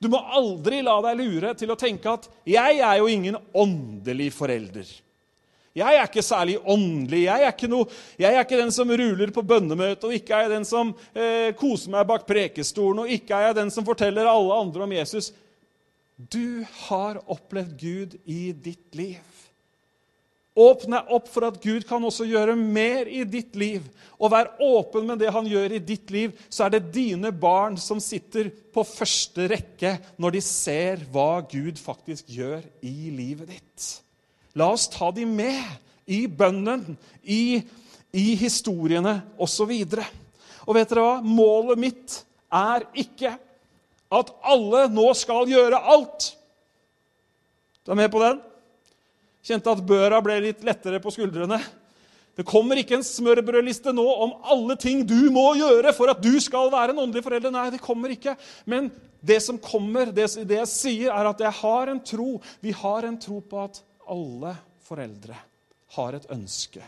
[0.00, 4.32] Du må aldri la deg lure til å tenke at 'jeg er jo ingen åndelig
[4.32, 4.88] forelder'.
[5.80, 7.24] Jeg er ikke særlig åndelig.
[7.26, 7.88] Jeg er ikke, noe,
[8.20, 11.50] jeg er ikke den som ruler på bønnemøtet, og ikke er jeg den som eh,
[11.58, 15.32] koser meg bak prekestolen, og ikke er jeg den som forteller alle andre om Jesus.
[16.20, 19.22] Du har opplevd Gud i ditt liv.
[20.60, 23.86] Åpne opp for at Gud kan også gjøre mer i ditt liv.
[24.18, 27.78] Og vær åpen med det han gjør i ditt liv, så er det dine barn
[27.80, 33.90] som sitter på første rekke når de ser hva Gud faktisk gjør i livet ditt.
[34.58, 35.60] La oss ta dem med
[36.10, 37.60] i bønnen, i,
[38.10, 39.70] i historiene osv.
[39.70, 40.00] Og,
[40.66, 41.20] og vet dere hva?
[41.22, 42.20] Målet mitt
[42.50, 43.36] er ikke
[44.10, 46.32] at alle nå skal gjøre alt.
[47.86, 48.40] Du er med på den?
[49.46, 51.60] Kjente at børa ble litt lettere på skuldrene.
[52.36, 56.32] Det kommer ikke en smørbrødliste nå om alle ting du må gjøre for at du
[56.42, 57.52] skal være en åndelig forelder.
[57.54, 58.36] Nei, det kommer ikke.
[58.70, 58.90] Men
[59.20, 62.38] det som kommer, det, det jeg sier, er at jeg har en tro.
[62.64, 64.54] Vi har en tro på at alle
[64.84, 65.36] foreldre
[65.96, 66.82] har et ønske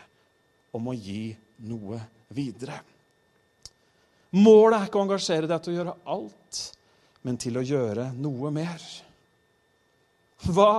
[0.75, 1.31] om å gi
[1.69, 1.99] noe
[2.33, 2.79] videre.
[4.33, 6.61] Målet er ikke å engasjere deg til å gjøre alt,
[7.23, 8.85] men til å gjøre noe mer.
[10.43, 10.71] Hva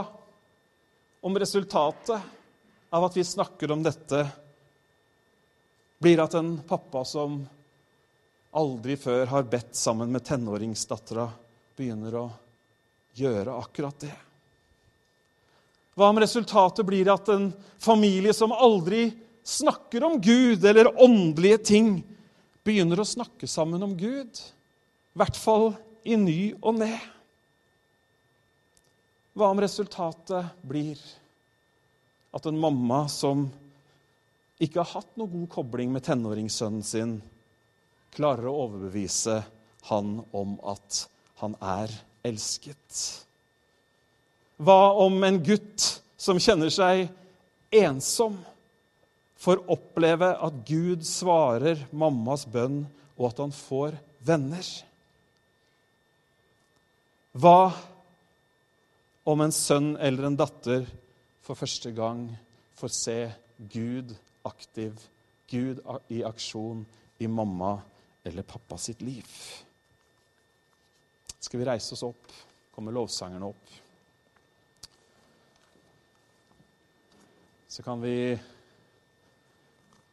[1.24, 2.32] om resultatet
[2.95, 4.24] av at vi snakker om dette,
[6.03, 7.38] blir at en pappa som
[8.55, 11.24] aldri før har bedt sammen med tenåringsdattera,
[11.78, 12.26] begynner å
[13.16, 14.12] gjøre akkurat det?
[15.95, 19.12] Hva om resultatet blir at en familie som aldri
[19.47, 21.90] snakker om Gud eller åndelige ting,
[22.64, 24.40] begynner å snakke sammen om Gud?
[25.14, 25.68] I hvert fall
[26.03, 26.97] i ny og ne.
[29.34, 30.99] Hva om resultatet blir
[32.34, 33.47] at en mamma som
[34.62, 37.16] ikke har hatt noe god kobling med tenåringssønnen sin,
[38.14, 39.40] klarer å overbevise
[39.90, 41.05] han om at
[41.42, 41.95] han er
[42.26, 43.23] elsket?
[44.62, 45.84] Hva om en gutt
[46.20, 47.09] som kjenner seg
[47.74, 48.36] ensom,
[49.44, 52.84] får oppleve at Gud svarer mammas bønn,
[53.18, 54.68] og at han får venner?
[57.34, 57.74] Hva
[59.26, 60.86] om en sønn eller en datter
[61.44, 62.28] for første gang
[62.78, 63.18] får se
[63.72, 64.14] Gud
[64.46, 64.94] aktiv,
[65.50, 65.82] Gud
[66.14, 66.84] i aksjon
[67.18, 67.76] i mamma
[68.24, 69.26] eller pappa sitt liv?
[71.42, 72.30] Skal vi reise oss opp?
[72.74, 73.84] Kommer lovsangerne opp?
[77.74, 78.38] Så kan vi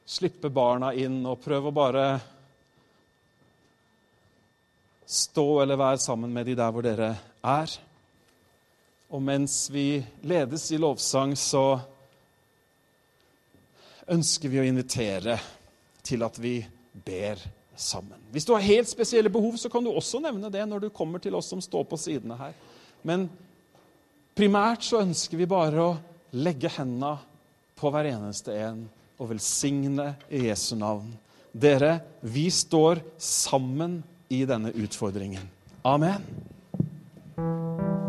[0.05, 2.05] slippe barna inn og prøve å bare
[5.05, 7.11] stå eller være sammen med de der hvor dere
[7.45, 7.77] er.
[9.13, 11.77] Og mens vi ledes i lovsang, så
[14.09, 15.37] ønsker vi å invitere
[16.01, 16.57] til at vi
[17.05, 17.45] ber
[17.77, 18.25] sammen.
[18.33, 21.21] Hvis du har helt spesielle behov, så kan du også nevne det når du kommer
[21.21, 22.57] til oss som står på sidene her.
[23.05, 23.29] Men
[24.33, 25.99] primært så ønsker vi bare å
[26.41, 27.19] legge hendene
[27.81, 28.85] på hver eneste en
[29.21, 31.11] og velsigne i Jesu navn.
[31.51, 33.99] Dere, vi står sammen
[34.31, 35.43] i denne utfordringen.
[35.83, 36.23] Amen.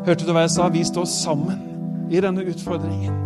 [0.07, 0.69] Hørte du hva jeg sa?
[0.73, 3.19] Vi står sammen i denne utfordringen.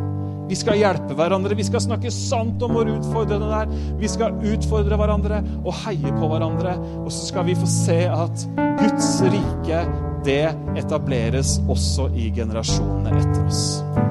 [0.47, 3.72] Vi skal hjelpe hverandre, vi skal snakke sant om vår utfordrende der.
[3.99, 6.76] Vi skal utfordre hverandre og heie på hverandre.
[7.03, 8.47] Og så skal vi få se at
[8.78, 9.84] Guds rike,
[10.26, 10.44] det
[10.78, 14.05] etableres også i generasjonene etter oss.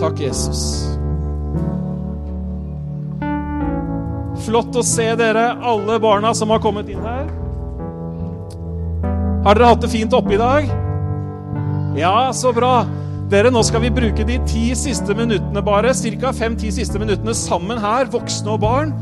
[0.00, 0.60] Takk, Jesus.
[4.46, 7.28] Flott å se dere, alle barna som har kommet inn her.
[9.44, 10.72] Har dere hatt det fint oppe i dag?
[11.98, 12.86] Ja, så bra.
[13.30, 16.32] Dere, Nå skal vi bruke de ti siste minuttene bare, ca.
[16.32, 18.96] fem-ti siste minuttene sammen her, voksne og barn.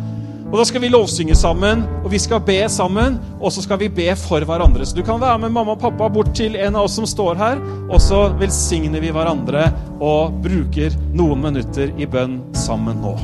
[0.48, 3.90] Og Da skal vi lovsynge sammen, og vi skal be sammen, og så skal vi
[3.92, 4.86] be for hverandre.
[4.86, 7.36] Så du kan være med mamma og pappa bort til en av oss som står
[7.36, 9.68] her, og så velsigner vi hverandre
[10.00, 13.18] og bruker noen minutter i bønn sammen nå.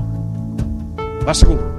[1.24, 1.73] Vær så god.